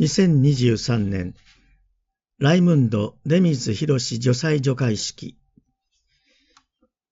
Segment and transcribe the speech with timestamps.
[0.00, 1.34] 2023年、
[2.38, 5.36] ライムンド・出水博女祭除会式。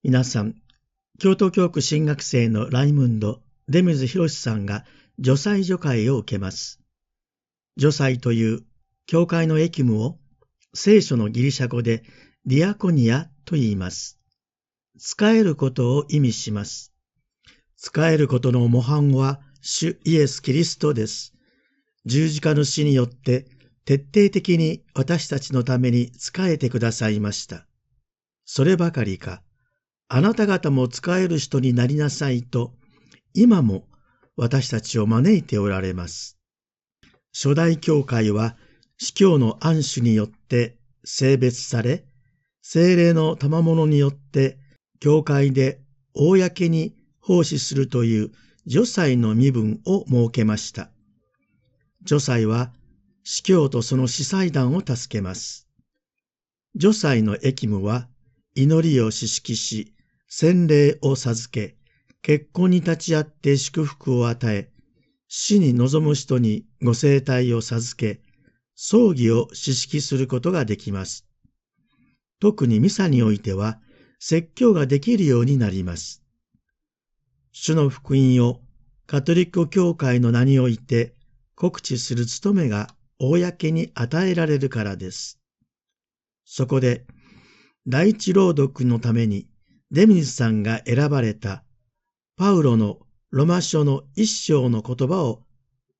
[0.01, 0.55] 皆さん、
[1.19, 4.85] 京都教区進学生のライムンド・出水博さんが
[5.19, 6.81] 除祭除会を受けます。
[7.77, 8.63] 除祭という
[9.05, 10.17] 教会のエキムを
[10.73, 12.01] 聖書のギリシャ語で
[12.47, 14.19] ディアコニアと言います。
[14.97, 16.91] 使えることを意味します。
[17.77, 21.35] 使えることの模範は主イエス・キリストです。
[22.09, 23.45] 十字架の死によって
[23.85, 27.67] 徹底的に私たちのために仕えてくださいました。
[28.45, 29.43] そればかりか、
[30.07, 32.73] あなた方も仕える人になりなさいと、
[33.35, 33.87] 今も
[34.35, 36.39] 私たちを招いておられます。
[37.31, 38.57] 初代教会は
[38.97, 42.05] 司教の暗種によって性別され、
[42.63, 44.57] 精霊の賜物によって
[44.99, 45.79] 教会で
[46.15, 48.31] 公に奉仕するという
[48.65, 50.89] 除祭の身分を設けました。
[52.03, 52.71] 除祭は
[53.23, 55.67] 司教とその司祭団を助けます。
[56.75, 58.07] 除祭の役務は
[58.55, 59.93] 祈りを施式し、
[60.27, 61.75] 洗礼を授け、
[62.21, 64.71] 結婚に立ち会って祝福を与え、
[65.27, 68.21] 死に望む人にご生体を授け、
[68.75, 71.25] 葬儀を施式することができます。
[72.39, 73.79] 特にミサにおいては、
[74.19, 76.23] 説教ができるようになります。
[77.51, 78.61] 主の福音を
[79.07, 81.15] カトリック教会の名において
[81.59, 82.87] 告知する務めが
[83.19, 85.41] 公に与えられるからです。
[86.45, 87.05] そこで、
[87.85, 89.45] 第一朗読のために
[89.91, 91.65] デミスさんが選ばれた
[92.37, 95.43] パウロのロマ書の一章の言葉を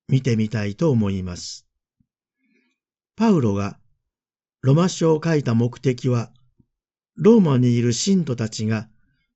[0.08, 1.68] 見てみたいと思います。
[3.18, 3.78] パウロが
[4.62, 6.32] ロマ書を書いた目的は、
[7.18, 8.88] ローマにいる信徒たちが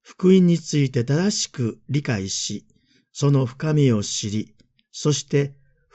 [0.01, 2.65] 福音について正しく理解し、
[3.11, 4.55] その深みを知り、
[4.93, 5.53] そして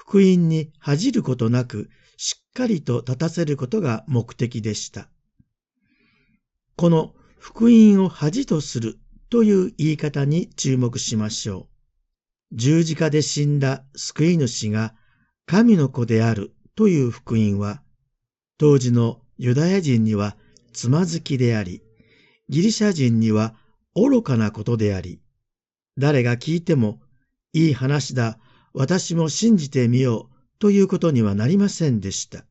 [0.09, 5.11] 福音に恥じることなく、しっかりと立たせることが目的でした。
[6.77, 8.99] この福音を恥とする
[9.29, 11.69] という言い方に注目しましょ
[12.53, 12.57] う。
[12.57, 14.95] 十字架で死んだ救い主が
[15.45, 17.83] 神の子であるという福音は、
[18.57, 20.39] 当時のユダヤ人には
[20.73, 21.83] つまずきであり、
[22.49, 23.57] ギリシャ人には
[23.95, 25.21] 愚かなことであり、
[25.99, 26.99] 誰が聞いても
[27.53, 28.39] いい話だ
[28.73, 32.45] 私も信じてみようということにはなりませんでした。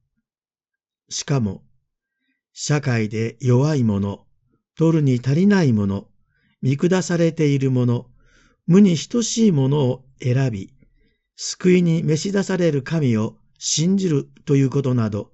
[1.10, 1.64] しかも、
[2.54, 4.26] 社会で弱い者、
[4.76, 6.08] 取るに足りない者、
[6.62, 8.10] 見下されている者、
[8.66, 10.74] 無に等しい者を選び、
[11.36, 15.32] 救いに召し出される神を信じるということなど、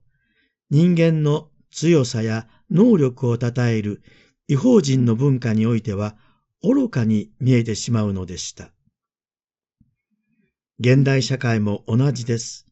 [0.69, 4.03] 人間の強さや能力を称える
[4.47, 6.17] 違法人の文化においては
[6.61, 8.72] 愚かに見えてしまうのでした。
[10.85, 12.67] 現代社会も同じです。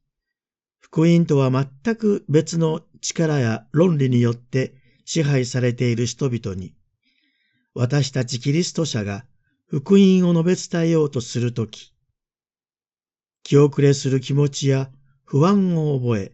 [0.82, 6.74] 福音とは全く別の力や論理によって支配されている人々に、
[7.74, 9.24] 私たちキリスト者が
[9.66, 11.94] 福音を述べ伝えようとするとき、
[13.44, 14.90] 気遅れする気持ちや
[15.24, 16.34] 不安を覚え、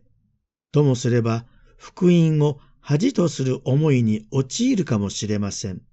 [0.72, 1.46] ともすれば
[1.78, 5.84] 福音を恥とする思いに陥るかもしれません。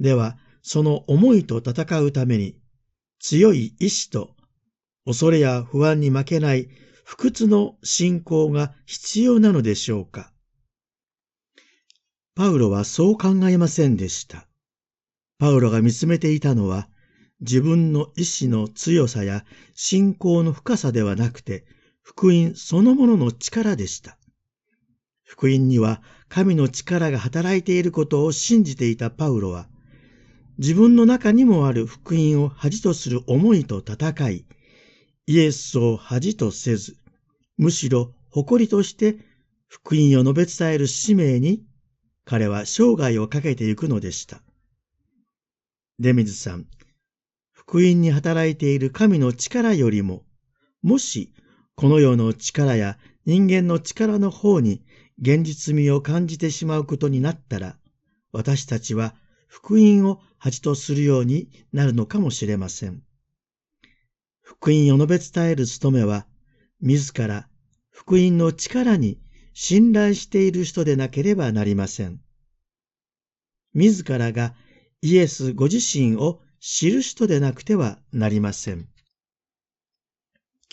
[0.00, 2.56] では、その思いと戦うために、
[3.20, 4.37] 強い意志と
[5.08, 6.68] 恐れや不安に負けない
[7.02, 10.34] 不屈の信仰が必要なのでしょうか
[12.34, 14.46] パウロはそう考えませんでした。
[15.38, 16.90] パウロが見つめていたのは
[17.40, 21.64] 自分の意志の強さや信仰の深さではなくて
[22.02, 24.18] 福音そのものの力でした。
[25.24, 29.70] 福音には神の力が働いていることを信じていたパウロは
[30.58, 34.44] 自分の中にもある福音を恥とする思いと戦い、
[35.30, 36.96] イエスを恥とせず、
[37.58, 39.18] むしろ誇りとして
[39.66, 41.66] 福音を述べ伝える使命に
[42.24, 44.40] 彼は生涯をかけていくのでした。
[45.98, 46.66] 出水さん、
[47.52, 50.24] 福音に働いている神の力よりも、
[50.80, 51.34] もし
[51.74, 54.82] この世の力や人間の力の方に
[55.20, 57.76] 現実味を感じてしまうことになったら、
[58.32, 59.14] 私たちは
[59.46, 63.02] 福音を恥とするようになるのかもしれません。
[64.48, 66.26] 福音を述べ伝える務めは、
[66.80, 67.50] 自ら
[67.90, 69.20] 福音の力に
[69.52, 72.18] 信頼している人でなければなりません。
[73.74, 74.54] 自らが
[75.02, 78.88] イエスご自身を知る人でなくてはなりません。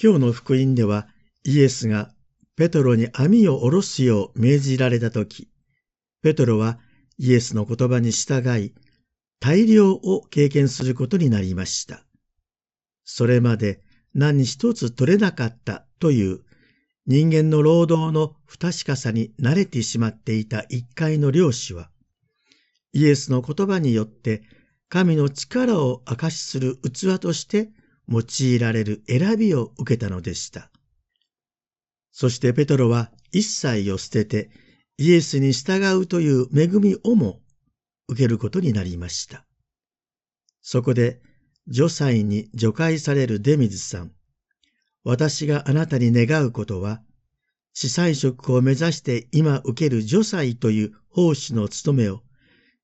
[0.01, 1.10] 今日の福音では
[1.44, 2.13] イエスが
[2.56, 5.50] ペトロに網を下ろすよう命じられたとき、
[6.24, 6.80] ペトロは
[7.18, 8.74] イエスの言葉に従い、
[9.42, 12.04] 大量を経験することになりました。
[13.05, 13.81] それまで
[14.13, 16.41] 何一つ取れなかったという
[17.05, 21.91] 人間の労働の不確かさに慣れてしまっていた一階の漁師は、
[22.93, 24.43] イエスの言葉によって
[24.89, 27.69] 神の力を証しする器として
[28.09, 30.71] 用いられる選びを受けたのでした。
[32.11, 34.49] そしてペトロは一切を捨てて
[34.97, 37.41] イエスに従うという恵みをも
[38.07, 39.45] 受けることになりました。
[40.61, 41.21] そこで、
[41.67, 44.12] 女祭に除会されるデミズさん、
[45.03, 47.01] 私があなたに願うことは、
[47.73, 52.21] 司祭職を目指して今受ける女祭という奉仕の務めを、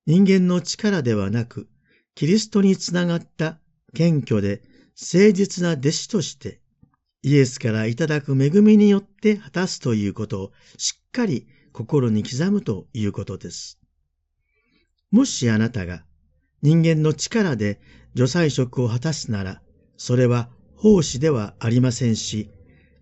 [0.06, 1.68] 人間の力ではなく、
[2.14, 3.58] キリストにつながった
[3.94, 4.62] 謙虚で
[5.00, 6.60] 誠実な弟子として、
[7.22, 13.78] イエスからいただく恵みによって果たすということをしっかり心に刻むということです。
[15.12, 16.04] もしあなたが
[16.62, 17.80] 人間の力で
[18.14, 19.62] 女祭職を果たすなら、
[19.96, 22.50] それは奉仕ではありませんし、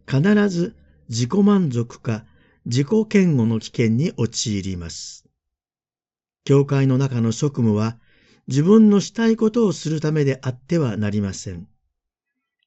[0.09, 0.77] 必ず
[1.09, 2.25] 自己満足か
[2.67, 5.27] 自己嫌悪の危険に陥ります。
[6.45, 7.99] 教会の中の職務は
[8.47, 11.69] 自分のしたいことをするためであってはなりません。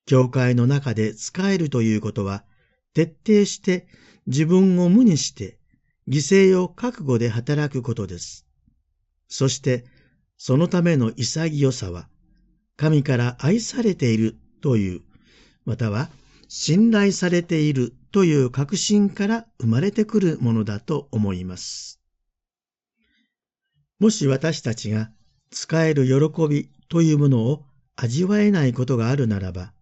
[0.05, 2.43] 教会の中で使えるということは、
[2.93, 3.87] 徹底して
[4.27, 5.57] 自分を無にして
[6.07, 6.17] 犠
[6.51, 8.45] 牲を覚悟で働くことです。
[9.27, 9.85] そして、
[10.37, 12.09] そのための潔さは、
[12.75, 15.01] 神から愛されているという、
[15.65, 16.09] または
[16.47, 21.99] 信頼されているという確信から生まれてくるものだと思います。
[23.99, 25.11] もし私たちが
[25.49, 27.65] 使える喜びというものを
[27.95, 29.73] 味わえないことがあるならば、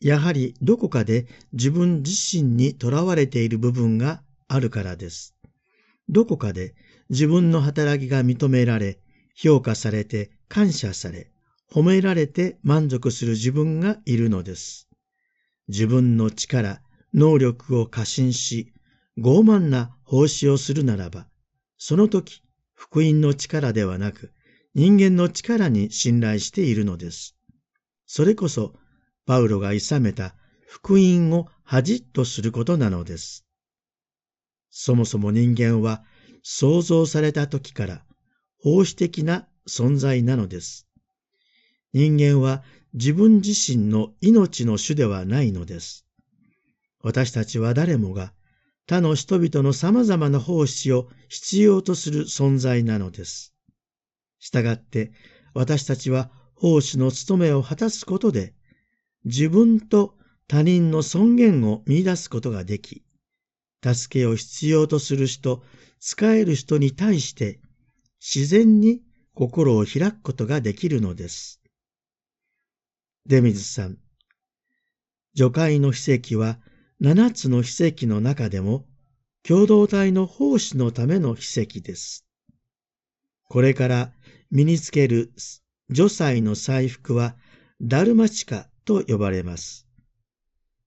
[0.00, 5.34] やはりどこかで自分自身にとらわれている部分があるからです。
[6.08, 6.74] どこかで
[7.08, 8.98] 自分の働きが認められ、
[9.34, 11.31] 評価されて感謝され、
[11.72, 14.90] 褒められて満足する自分がいるのです。
[15.68, 16.82] 自分の力、
[17.14, 18.74] 能力を過信し、
[19.18, 21.26] 傲慢な奉仕をするならば、
[21.78, 22.42] その時、
[22.74, 24.32] 福音の力ではなく、
[24.74, 27.36] 人間の力に信頼しているのです。
[28.06, 28.74] それこそ、
[29.24, 30.34] パウロが諌めた
[30.66, 33.46] 福音を恥とすることなのです。
[34.70, 36.04] そもそも人間は
[36.42, 38.04] 創造された時から
[38.58, 40.86] 奉仕的な存在なのです。
[41.94, 42.62] 人間は
[42.94, 46.06] 自分自身の命の主ではないのです。
[47.00, 48.32] 私たちは誰もが
[48.86, 53.54] 他の人々の様々な奉仕を必要とする存在なのです。
[54.38, 55.12] したがって
[55.54, 58.54] 私たちは奉仕の務めを果たすことで
[59.24, 60.16] 自分と
[60.48, 63.02] 他人の尊厳を見出すことができ、
[63.82, 65.62] 助けを必要とする人、
[65.98, 67.60] 使える人に対して
[68.20, 69.00] 自然に
[69.34, 71.61] 心を開くことができるのです。
[73.26, 73.98] 出水さん、
[75.34, 76.58] 除会の秘跡は
[77.00, 78.84] 七つの秘跡の中でも
[79.42, 82.26] 共同体の奉仕のための秘跡です。
[83.48, 84.12] これから
[84.50, 85.32] 身につける
[85.90, 87.36] 女祭の祭服は
[87.80, 89.86] ダルマチカと呼ばれます。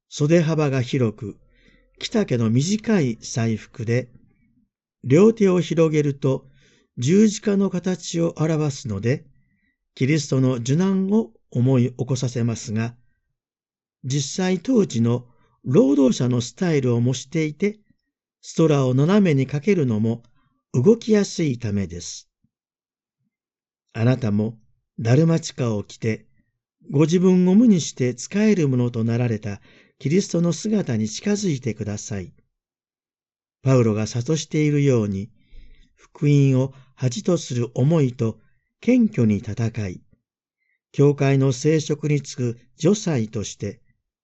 [0.09, 1.37] 袖幅が広く、
[1.99, 4.09] 北家の短い祭服で、
[5.03, 6.47] 両手を広げると
[6.97, 9.25] 十字架の形を表すので、
[9.93, 12.95] キリストの受難を思い起こさせますが、
[14.03, 15.25] 実際当時の
[15.63, 17.79] 労働者のスタイルを模していて、
[18.41, 20.21] ストラを斜めにかけるのも
[20.73, 22.29] 動きやすいためです。
[23.93, 24.59] あなたも
[24.99, 26.27] ダルマチカを着て、
[26.91, 29.59] ご自分を無にして使えるものとなられた
[29.97, 32.33] キリストの姿に近づいてください。
[33.63, 35.31] パウロが諭しているように、
[35.95, 38.39] 福音を恥とする思いと
[38.81, 40.01] 謙虚に戦い、
[40.95, 43.81] 教会の聖職につく助祭として、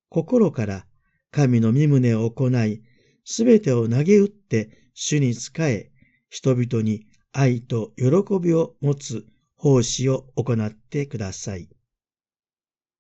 [0.08, 0.86] 心から
[1.30, 2.82] 神の身旨を行い、
[3.26, 5.92] すべてを投げ打って主に仕え、
[6.30, 8.06] 人々に愛と喜
[8.42, 9.26] びを持つ
[9.58, 11.68] 奉仕を行ってください。